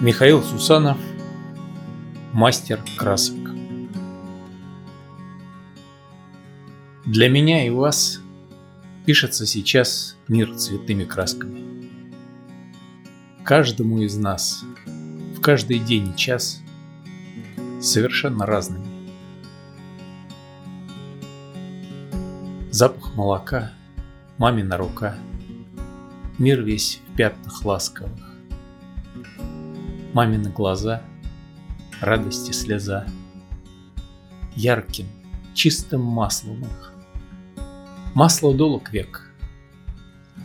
Михаил 0.00 0.44
Сусанов 0.44 0.96
Мастер 2.32 2.80
красок 2.96 3.50
Для 7.04 7.28
меня 7.28 7.66
и 7.66 7.70
вас 7.70 8.20
пишется 9.06 9.44
сейчас 9.44 10.16
мир 10.28 10.54
цветными 10.54 11.02
красками. 11.02 11.90
Каждому 13.42 14.00
из 14.00 14.16
нас 14.16 14.62
в 14.86 15.40
каждый 15.40 15.80
день 15.80 16.10
и 16.10 16.16
час 16.16 16.62
совершенно 17.80 18.46
разными. 18.46 18.86
Запах 22.70 23.16
молока, 23.16 23.72
мамина 24.36 24.76
рука, 24.76 25.18
мир 26.38 26.62
весь 26.62 27.00
в 27.08 27.16
пятнах 27.16 27.64
ласковых 27.64 28.27
мамины 30.14 30.50
глаза, 30.50 31.02
радости 32.00 32.52
слеза. 32.52 33.06
Ярким, 34.54 35.06
чистым 35.54 36.02
маслом 36.02 36.62
их. 36.62 36.92
Масло 38.14 38.54
долг 38.54 38.90
век. 38.92 39.30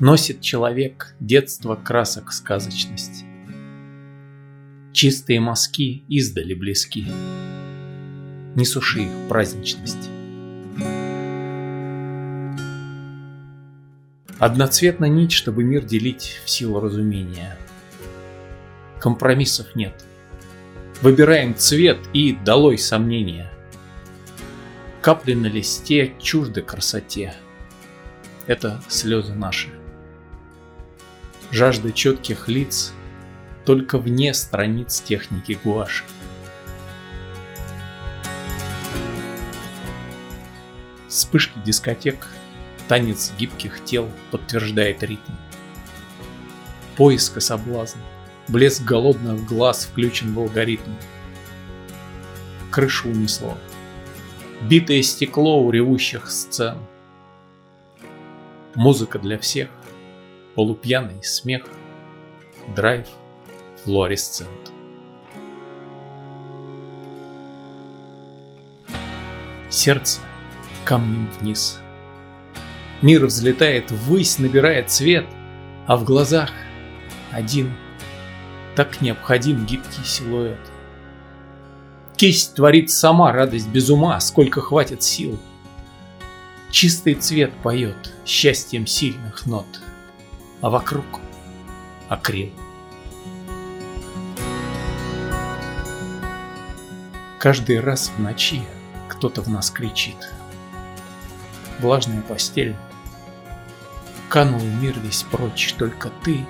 Носит 0.00 0.40
человек 0.40 1.14
детство 1.20 1.76
красок 1.76 2.32
сказочности. 2.32 3.24
Чистые 4.92 5.40
мазки 5.40 6.04
издали 6.08 6.54
близки. 6.54 7.06
Не 8.54 8.64
суши 8.64 9.04
их 9.04 9.28
праздничность. 9.28 10.10
Одноцветна 14.38 15.04
нить, 15.06 15.32
чтобы 15.32 15.62
мир 15.62 15.84
делить 15.84 16.40
в 16.44 16.50
силу 16.50 16.80
разумения– 16.80 17.56
Компромиссов 19.02 19.74
нет. 19.74 20.04
Выбираем 21.00 21.56
цвет 21.56 21.98
и 22.12 22.34
долой 22.34 22.78
сомнения. 22.78 23.50
Капли 25.00 25.34
на 25.34 25.48
листе 25.48 26.14
чужды 26.20 26.62
красоте. 26.62 27.34
Это 28.46 28.80
слезы 28.86 29.34
наши. 29.34 29.70
Жажда 31.50 31.90
четких 31.90 32.46
лиц 32.46 32.92
только 33.64 33.98
вне 33.98 34.32
страниц 34.34 35.00
техники 35.00 35.58
гуаши. 35.64 36.04
Вспышки 41.08 41.58
дискотек, 41.64 42.28
танец 42.86 43.32
гибких 43.36 43.82
тел 43.84 44.08
подтверждает 44.30 45.02
ритм. 45.02 45.32
Поиска 46.96 47.40
соблазна, 47.40 48.00
Блеск 48.52 48.82
голодных 48.82 49.46
глаз 49.46 49.86
включен 49.86 50.34
в 50.34 50.38
алгоритм. 50.38 50.92
Крышу 52.70 53.08
унесло. 53.08 53.56
Битое 54.68 55.00
стекло 55.00 55.62
у 55.62 55.70
ревущих 55.70 56.30
сцен. 56.30 56.76
Музыка 58.74 59.18
для 59.18 59.38
всех. 59.38 59.70
Полупьяный 60.54 61.24
смех. 61.24 61.62
Драйв. 62.76 63.06
Флуоресцент. 63.84 64.50
Сердце 69.70 70.20
камнем 70.84 71.30
вниз. 71.40 71.80
Мир 73.00 73.24
взлетает 73.24 73.90
ввысь, 73.90 74.38
набирает 74.38 74.90
цвет, 74.90 75.24
а 75.86 75.96
в 75.96 76.04
глазах 76.04 76.50
один 77.30 77.72
так 78.74 79.00
необходим 79.00 79.66
гибкий 79.66 80.04
силуэт. 80.04 80.58
Кисть 82.16 82.54
творит 82.54 82.90
сама 82.90 83.32
радость 83.32 83.68
без 83.68 83.90
ума, 83.90 84.18
сколько 84.20 84.60
хватит 84.60 85.02
сил. 85.02 85.38
Чистый 86.70 87.14
цвет 87.14 87.52
поет 87.62 88.14
счастьем 88.24 88.86
сильных 88.86 89.44
нот, 89.46 89.66
а 90.60 90.70
вокруг 90.70 91.04
акрил. 92.08 92.50
Каждый 97.38 97.80
раз 97.80 98.10
в 98.16 98.20
ночи 98.20 98.62
кто-то 99.08 99.42
в 99.42 99.48
нас 99.48 99.70
кричит. 99.70 100.32
Влажная 101.80 102.22
постель. 102.22 102.76
Канул 104.28 104.62
мир 104.62 104.98
весь 105.00 105.24
прочь, 105.24 105.74
только 105.76 106.10
ты 106.22 106.46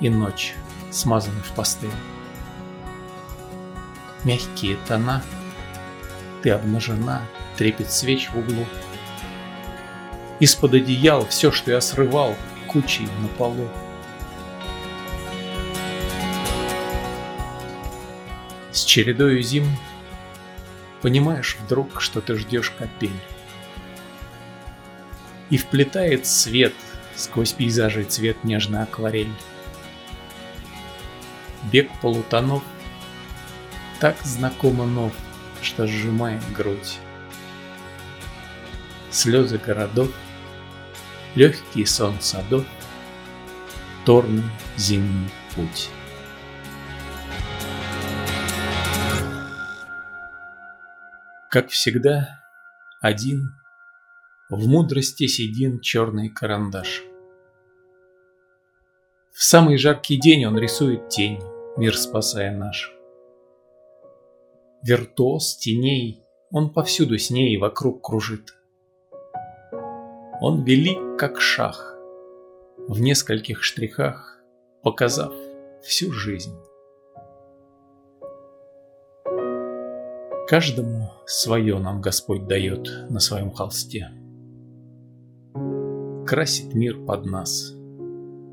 и 0.00 0.08
ночь 0.08 0.54
смазанный 0.90 1.42
в 1.42 1.52
пастель. 1.52 1.90
Мягкие 4.24 4.76
тона, 4.86 5.22
ты 6.42 6.50
обнажена, 6.50 7.22
трепет 7.56 7.90
свеч 7.90 8.28
в 8.30 8.38
углу. 8.38 8.66
Из-под 10.40 10.74
одеял 10.74 11.26
все, 11.26 11.50
что 11.50 11.70
я 11.70 11.80
срывал, 11.80 12.34
кучей 12.66 13.08
на 13.22 13.28
полу. 13.28 13.68
С 18.72 18.84
чередою 18.84 19.42
зим 19.42 19.66
Понимаешь 21.02 21.56
вдруг, 21.64 22.00
что 22.00 22.20
ты 22.20 22.36
ждешь 22.36 22.70
капель. 22.70 23.10
И 25.48 25.56
вплетает 25.56 26.26
свет 26.26 26.74
сквозь 27.16 27.52
пейзажи 27.52 28.04
цвет 28.04 28.44
нежная 28.44 28.82
акварель 28.84 29.32
бег 31.64 31.90
полутонов, 32.00 32.62
так 34.00 34.16
знакомо 34.22 34.86
нов, 34.86 35.12
что 35.62 35.86
сжимает 35.86 36.42
грудь. 36.52 36.98
Слезы 39.10 39.58
городов, 39.58 40.10
легкий 41.34 41.84
сон 41.84 42.20
садов, 42.20 42.64
торный 44.04 44.44
зимний 44.76 45.28
путь. 45.54 45.90
Как 51.50 51.68
всегда, 51.70 52.40
один, 53.00 53.54
в 54.48 54.68
мудрости 54.68 55.26
сидин 55.26 55.80
черный 55.80 56.28
карандаш. 56.28 57.02
В 59.32 59.42
самый 59.42 59.76
жаркий 59.76 60.16
день 60.18 60.44
он 60.44 60.58
рисует 60.58 61.08
тень, 61.08 61.40
мир 61.76 61.96
спасая 61.96 62.56
наш. 62.56 62.94
Виртуоз 64.82 65.56
теней, 65.56 66.24
он 66.50 66.72
повсюду 66.72 67.18
с 67.18 67.30
ней 67.30 67.56
вокруг 67.58 68.04
кружит. 68.04 68.54
Он 70.40 70.64
велик, 70.64 71.18
как 71.18 71.40
шах, 71.40 71.96
в 72.88 73.00
нескольких 73.00 73.62
штрихах, 73.62 74.42
показав 74.82 75.34
всю 75.82 76.12
жизнь. 76.12 76.56
Каждому 80.48 81.12
свое 81.26 81.78
нам 81.78 82.00
Господь 82.00 82.46
дает 82.46 82.88
на 83.08 83.20
своем 83.20 83.52
холсте. 83.52 84.10
Красит 86.26 86.74
мир 86.74 87.04
под 87.04 87.26
нас 87.26 87.72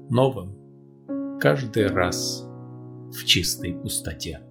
новым 0.10 1.40
каждый 1.40 1.88
раз 1.88 2.47
в 3.12 3.26
чистой 3.26 3.74
пустоте. 3.74 4.42